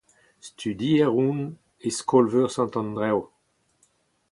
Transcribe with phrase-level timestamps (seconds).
[0.49, 1.39] Studier on
[1.87, 3.17] e skol-veur Sant Andrev.